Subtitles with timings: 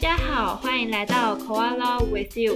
[0.00, 2.54] 大家好，欢迎来到 Koala with you。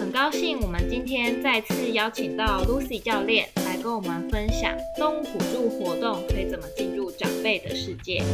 [0.00, 8.24] 很高兴我们今天再次邀请到 Lucy 教练来跟我们分享动物辅助活动可以怎么进入长辈的世界。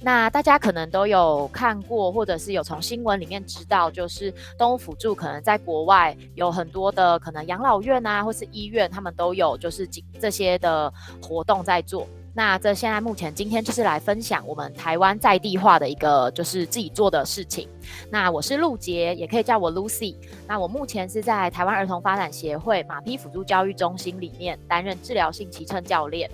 [0.00, 9.86] 那大家可能都有看过，或者是有从新闻里面知道，就是动物辅助可能在国外有很多的可能养老院啊，或是医院，他们都有就是
[10.18, 10.90] 这些的
[11.20, 12.08] 活动在做。
[12.34, 17.68] 那这现在目前今天就是来分享我们台湾在地化的一个就是自己做的事情。
[18.10, 20.16] 那我是陆杰，也可以叫我 Lucy。
[20.46, 26.28] 那我目前是在台湾儿童发展协会马匹辅助教育中心里面担任治疗性骑乘教练。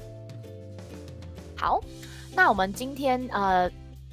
[1.54, 1.80] 好。
[2.32, 3.68] 那我们今天呃，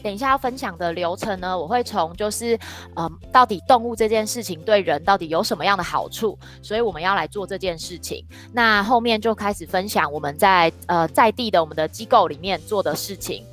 [0.08, 2.58] 等一下要分享的流程呢，我会从就是
[2.96, 8.26] 呃，到底动物这件事情对人到底有什么样的好处，所以我们要来做这件事情。
[8.54, 13.44] 那后面就开始分享我们在呃在地的我们的机构里面做的事情。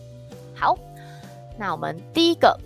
[0.54, 0.78] 好，
[1.58, 2.56] 那我们第一个。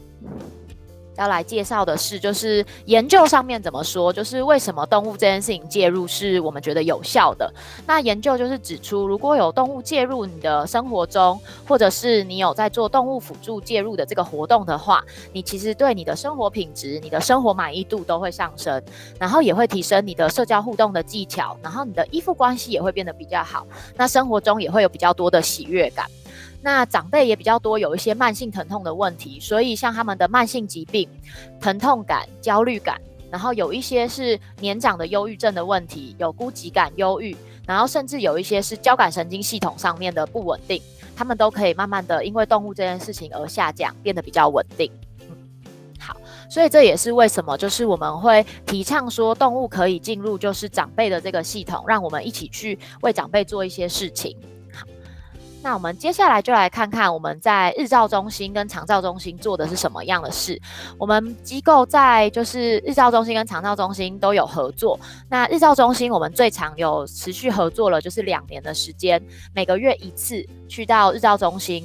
[1.18, 7.52] 要来介绍的是，就是研究上面怎么说，就是为什么动物这件事情介入是我们觉得有效的。
[7.86, 18.80] 那研究就是指出，如果有动物介入你的生活中，或者是你有在做动物辅助介入的这个活动的话，你其实对你的生活品质、你的生活满意度都会上升，
[19.18, 26.06] 然后也会提升你的社交互动的技巧，然后你的依附关系也会变得比较好，那生活中也会有比较多的喜悦感。
[26.60, 31.08] 那长辈也比较多，有一些慢性疼痛的问题，所以像他们的慢性疾病、
[31.60, 40.82] 疼痛感、焦虑感，然后有一些是年长的忧郁症的问题，有孤寂感、忧郁，然后甚至有一些是交感神经系统上面的不稳定，
[41.14, 44.90] 他们都可以慢慢的因为动物这件事情而下降，变得比较稳定。
[45.20, 45.36] 嗯，
[46.00, 46.16] 好，
[46.50, 54.36] 所以这也是为什么就是我们会提倡说动物可以进入就是长辈的这个系统，让我们一起去为长辈做一些事情。
[55.62, 60.58] 那我们接下来就来看看我们在日照中心跟长照中心做的是什么样的事。
[60.96, 64.98] 我们机构在就是日照中心跟长照中心都有合作。
[65.28, 69.20] 那日照中心我们最长有持续合作了，就是两年的时间，
[69.52, 71.84] 每个月一次去到日照中心。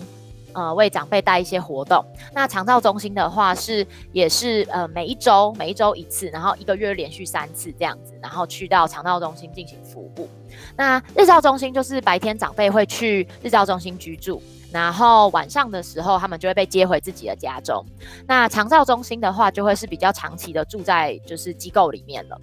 [0.54, 2.04] 呃，为长辈带一些活动。
[2.34, 10.30] 那长照中心的话是也是呃每一周每一周一次，然后一个月连续三次这样子，然后去到长照中心进行服务。
[10.76, 14.42] 那日照中心就是白天长辈会去日照中心居住，
[14.72, 17.84] 然后晚上的时候他们就会被接回自己的家中。
[18.28, 22.40] 那长照中心的话就会是比较长期的住在就是机构里面了。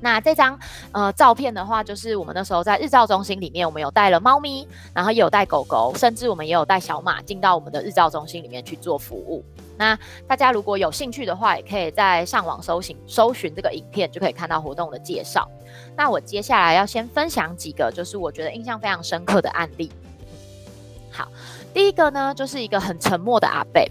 [0.00, 0.58] 那这张
[0.92, 9.44] 呃照片的话，就是我们那时候在日照中心里面，我们有带了猫咪，然后也有带狗狗，甚至我们也有带小马进到我们的日照中心里面去做服务。
[9.76, 15.48] 那大家如果有兴趣的话，也可以在上网搜寻搜寻这个影片，就可以看到活动的介绍。
[15.96, 19.90] 那我接下来要先分享几个，就是我觉得印象非常深刻的案例。
[21.10, 21.28] 好。
[21.78, 23.88] 第一个呢，就是一个很沉默的阿贝，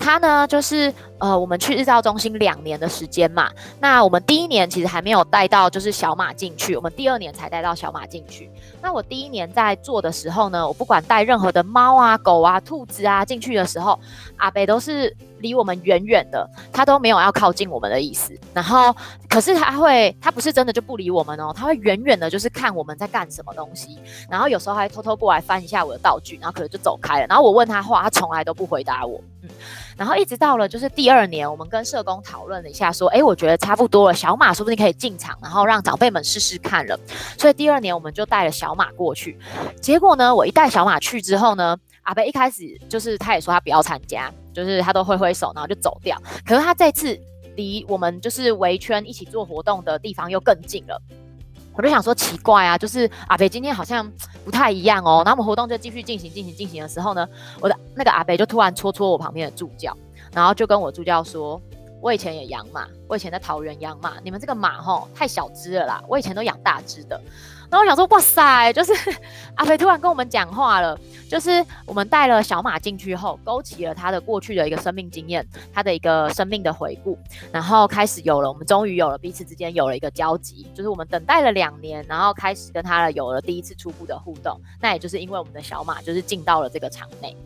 [0.00, 8.50] 他呢就是呃，我们去日照中心两年的时间嘛，那我们第一年其实还没有带到就是小马进去，我们第二年才带到小马进去。
[8.82, 13.96] 那我第一年在做的时候呢，我不管带任何的猫啊、狗啊、兔子啊进去的时候，
[14.36, 15.16] 阿贝都是。
[15.40, 18.38] 离我们远远的，他都没有要靠近我们的意思。
[18.54, 18.94] 然后，
[19.28, 23.98] 可是他会，他不是真的就不理我们哦，他会远远的，就是看我们在干什么东西。
[24.30, 27.26] 然后有时候还偷偷过来翻一下我的道具，然后可能就走开了。
[27.26, 29.20] 然后我问他话，他从来都不回答我。
[29.42, 29.48] 嗯，
[29.96, 36.98] 然后一直到了就是第二年，我们跟社工讨论了一下，说，哎，我觉得差不多了，小马说不定可以进场，然后让长辈们试试看了。
[37.38, 39.38] 所以第二年我们就带了小马过去。
[39.80, 44.32] 结果呢，我一带小马去之后呢，阿贝一开始就是他也说他不要参加。
[44.58, 46.20] 就是他都挥挥手，然后就走掉。
[46.44, 47.18] 可是他这次
[47.54, 51.00] 离我们就是围圈一起做活动的地方又更近了。
[51.74, 54.10] 我就想说奇怪啊，就是阿北今天好像
[54.44, 55.22] 不太一样哦。
[55.24, 57.28] 然后我们活动就继续进行，进行，进行的时候呢，
[57.60, 59.96] 我的那个阿北就突然戳戳我旁边的助教，
[60.32, 61.62] 然后就跟我助教说
[62.00, 67.20] ：“我以前也养马，我以前在桃园养马，你们这个马吼太小只了啦，我以前都养大只的。”
[67.70, 68.92] 然后我想说，哇塞，就是
[69.56, 70.98] 阿飞突然跟我们讲话了，
[71.28, 77.18] 就是我们带了小马进去后，勾起了他的过去的一个生命经验，他的一个生命的回顾，
[77.52, 87.36] 然后开始有了，我们终于有了彼此之间有了一个交集，就是我们等待了两年，然后开始跟他有了第一次初步的互动，那也就是因为我们的小马就是进到了这个场内。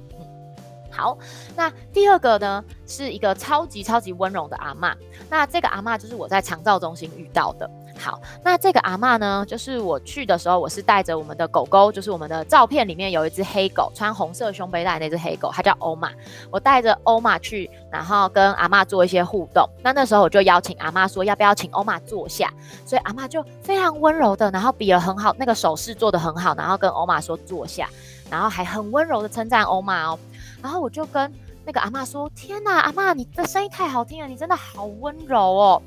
[0.93, 1.17] 好，
[1.57, 4.95] 那第二个呢，是一个超级超级温柔的阿妈，
[5.31, 7.69] 那这个阿妈就是我在长照中心遇到的。
[7.99, 16.11] 好，那这个阿妈呢，就是我去的时候，我是带着我们的狗狗，就是我们的照片里面有一只黑狗，穿红色胸背带那只黑狗，它叫欧玛。
[16.51, 19.69] 我带着欧玛去，然后跟阿妈做一些互动。
[19.83, 22.53] 那那时候我就邀请阿妈说，要不要请欧玛坐下？
[22.85, 27.89] 所以阿妈就非常温柔的，然后比了很好那个手势做的很好，然后跟欧玛说坐下，
[28.29, 30.19] 然后还很温柔的称赞欧玛哦。
[30.63, 31.31] 然后我就跟
[31.65, 35.83] 那个阿妈说：“天哪，阿妈，你的声音太好听了，你真的好温柔哦。”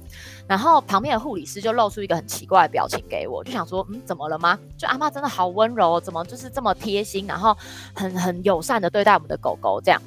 [0.48, 4.60] 然后旁边的护理师就露出一个很奇怪的表情给我，就想说：“嗯，怎么了吗？
[4.78, 7.58] 就阿妈真的好温柔，怎么就是这么贴心，然后
[7.96, 10.02] 很很友善的对待我们的狗狗这样。”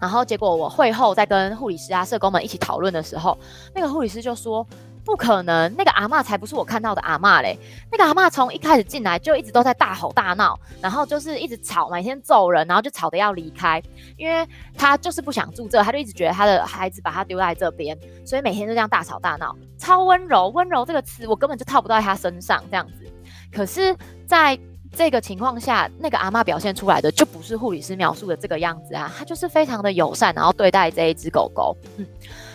[0.00, 3.36] 然后结果我会后在跟护理师啊、社工们一起讨论的时候，
[3.74, 4.66] 那个护理师就说。
[5.08, 7.58] 不可能，那个阿妈才不是我看到的阿妈嘞！
[7.90, 13.82] 那个阿妈从一开始进来就一直都在大吼大闹，然后就是一直吵，每天揍人，然后就吵得要离开，
[14.18, 14.46] 因为
[14.76, 20.50] 她就是不想住这，她就一直觉得她的孩子把她丢在这边，所以每天就这样大吵大闹，超温柔。
[20.50, 23.10] 温柔这个词我根本就套不到她身上这样子。
[23.50, 23.96] 可是，
[24.26, 24.58] 在
[24.98, 32.06] 这个情况下，那个阿妈表现出来的就不是护理师描述的这个样子啊，她就是非常的友善，然后对待这一只狗狗，嗯。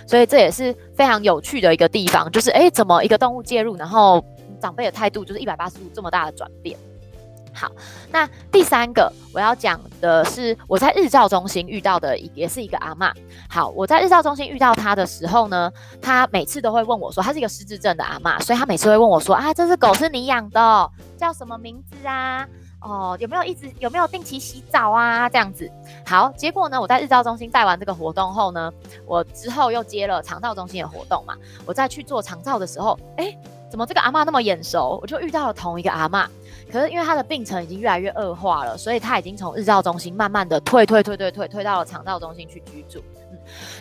[0.06, 4.22] 所以这也是非常有趣的一个地方，就是哎，怎么一个动物介入，然后
[4.60, 6.78] 长辈的态度就是一百八十度这么大的转变。
[7.54, 7.72] 好，
[8.12, 13.14] 那第三个我要讲的是我在日照中心遇到的，也是一个阿妈。
[13.50, 15.72] 好，我在日照中心遇到她的时候呢，
[16.02, 22.48] 她每次都会问我说，她是一个失智症的阿妈，所以她每次会问我说，啊，这只狗是你养的，叫什么名字啊？
[22.82, 25.30] 哦，有没有一直有没有定期洗澡啊？
[25.30, 25.72] 这样子
[26.06, 26.82] 好，结果呢？
[26.82, 28.70] 我在日照中心带完这个活动后呢，
[29.06, 31.34] 我之后又接了肠道中心的活动嘛。
[31.66, 33.38] 我再去做肠道的时候，哎，
[33.74, 35.00] 怎么这个阿妈那么眼熟？
[35.02, 36.30] 我就遇到了同一个阿妈，
[36.72, 43.04] 可是因为她的病程已经越来越恶化了，所以她已经从日照中心慢慢的退退退退退退到了肠道中心去居住。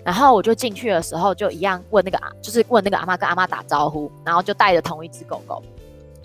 [0.03, 5.63] 然后我就进去的时候就一样问那个阿，就是问那个阿妈跟阿妈打招呼，然后就带着同一只狗狗。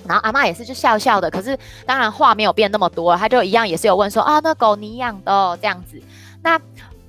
[0.07, 6.01] 然后阿妈也是就笑笑的，可是当然话没有变那么多，他就一样也是有问说啊，那狗你养的这样子。
[6.41, 6.57] 那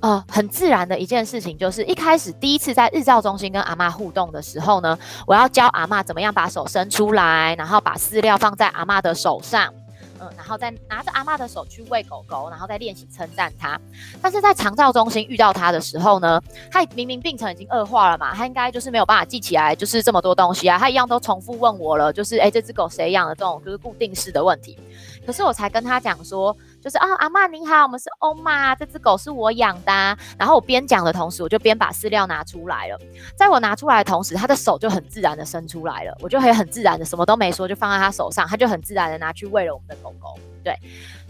[0.00, 9.72] 呃很自然的一件事情就是，一开始第一次在日照中心跟阿妈互动的时候呢，我要教阿妈怎么样把手伸出来，然后把饲料放在阿妈的手上。
[10.20, 13.80] 嗯，然后再拿着阿妈的手去喂狗狗，然后再练习称赞它。
[14.20, 16.42] 但是在长照中心遇到它的时候呢，
[16.72, 24.76] 它明明病程已经恶化了嘛，它应该就是没有办法记起来，就是这么多东西啊，它一样都重复问我了，就是哎，这只狗谁养的这种就是固定式的问题。
[25.24, 26.56] 可是我才跟他讲说。
[26.82, 29.92] 就是啊，阿妈你好，我们是欧妈，这只狗是我养的。
[30.38, 32.98] 然后我边讲的同时，我就边把饲料拿出来了。
[33.36, 40.38] 在我拿出来的同时，他的手就很自然的伸出来了，我就可以很自然的什么都没说，就放在他手上，他就很自然的拿去喂了我们的狗狗。
[40.64, 40.76] 对，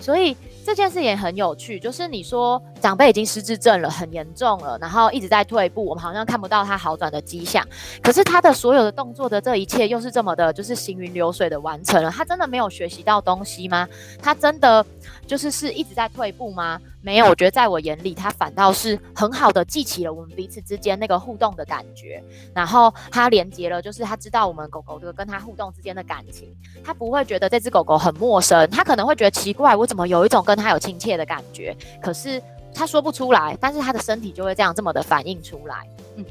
[0.01, 7.65] 所以这件事也很有趣，就是你说长辈已经失智症了，很严重了，然后一直在退步，我们好像看不到他好转的迹象。
[8.03, 12.11] 可是他的所有的动作的这一切，又是这么的，就是行云流水的完成了。
[12.11, 13.87] 他真的没有学习到东西吗？
[14.21, 14.85] 他真的
[15.27, 16.81] 就是是一直在退步吗？
[17.01, 26.55] 没有，我觉得在我眼里，他反倒是很好的记起了我们彼此之间那个互动的感觉，然后他连接了，就是他知道我们狗狗的跟他互动之间的感情，
[26.85, 32.43] 他不会觉得这只狗狗很陌生，他可能会觉得奇怪，我怎么有一种跟他有亲切的感觉，可是
[32.75, 36.25] 他说不出来，但是他的身体就会这样这么的反应出来，嗯。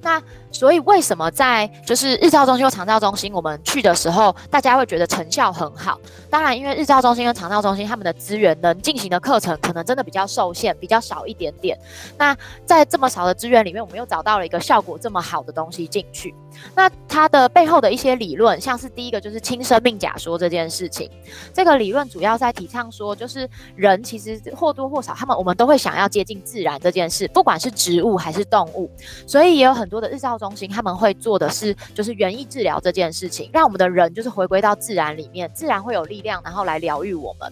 [0.00, 6.00] 那所以为什么在就是日照中心或长照中心，我们去的时候，大家会觉得成效很好？
[6.30, 11.78] 当然，因为日照中心跟长照中心他们的资源能进行的课程，可能真的比较受限，比较少一点点。
[12.16, 16.34] 那在这么少的资源里面，我们又找到了一个效果这么好的东西进去。
[16.74, 21.10] 那它的背后的一些理论，像是第一个就是轻生命假说这件事情。
[21.52, 28.90] 这个理论主要在提倡说，就是人其实或多或少，他们我们都会想要接近自然这件事，不管是植物还是动物。
[29.26, 37.50] 所以也有很很多的日照中心，他们会做的是，就是园艺治疗这件事情，让我们的人就是回归到自然里面，自然会有力量，然后来疗愈我们。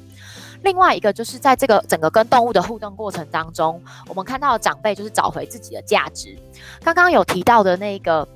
[0.63, 6.37] 另外一个就是在这个整个跟动物的互动过程当中，我们看到长辈就是找回自己的价值。
[6.85, 8.29] 刚刚有提到的那个。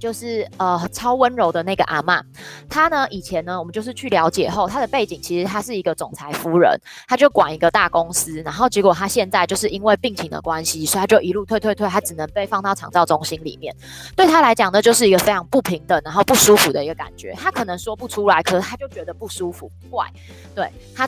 [0.00, 2.20] 就是呃超温柔的那个阿妈，
[2.68, 6.76] 她呢以前呢我们就是去了解后，她的背景其实她是一个总裁夫人，
[7.06, 13.76] 她就管一个大公司，然后结果她现在就是因为病情的关系，所以她就一路退退退，她只能被放到长照中心里面。
[14.16, 17.34] 对她来讲呢，就是一个非常不平等，然后不舒服的一个感觉。
[17.34, 20.06] 她可能说不出来，可是她就觉得不舒服，怪，
[20.54, 20.66] 对
[20.96, 21.06] 她。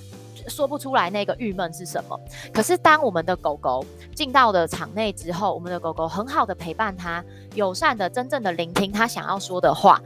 [0.48, 2.18] 说不出来那个郁闷是什么，
[2.52, 3.84] 可是当我们的狗狗
[4.14, 10.00] 进到了场内之后，我们的狗狗很好的陪伴它，友善的、真正的聆听它想要说的话，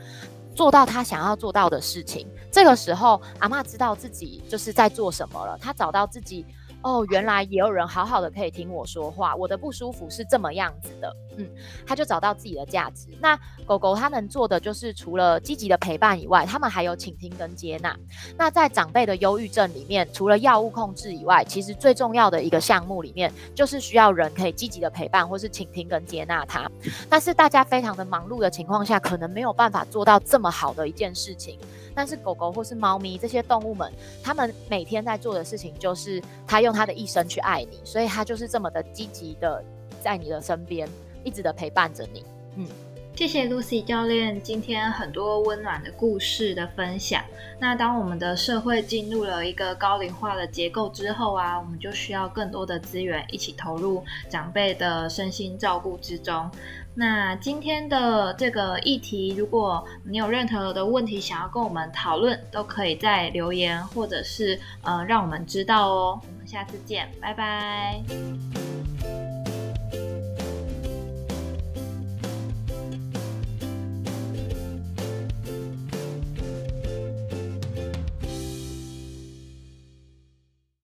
[0.54, 2.26] 做到他想要做到的事情。
[2.50, 6.44] 这个时候，阿妈知道自己就是在做什么了，他找到自己。
[6.82, 11.48] 哦，原来也有人好好的可以听我说话，我的不舒服是这么样子的，嗯，
[11.84, 13.08] 他就找到自己的价值。
[13.20, 17.96] 那狗狗它能做的就是除了积极的陪伴以外，他们还有倾听跟接纳。
[18.38, 26.70] 那在长辈的忧郁症里面，除了药物控制以外，其实最重要的一个项目里面，就是需要人可以积极的陪伴或是倾听跟接纳它。
[27.10, 31.58] 但是大家非常的忙碌的情况下，可能没有办法做到这么好的一件事情。
[31.96, 33.90] 但是狗狗或是猫咪这些动物们，
[34.22, 39.64] 它们每天在做的事情就是它用它的一生去爱你，所以它就是这么的积极的
[40.02, 40.86] 在你的身边，
[41.24, 42.22] 一直的陪伴着你。
[42.56, 42.68] 嗯。
[43.16, 47.24] 谢谢 Lucy 教练今天很多温暖的故事的分享。
[47.58, 56.50] 那当我们的社会进入了一个高龄化的结构之后啊，我们就需要更多的资源一起投入长辈的身心照顾之中。
[56.98, 66.20] 那今天的这个议题，如果你有任何的问题想要跟我们讨论，都可以在留言或者是呃让我们知道哦。
[66.22, 68.00] 我们下次见，拜拜。